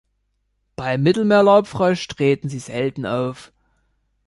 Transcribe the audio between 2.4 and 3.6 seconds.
sie selten auf.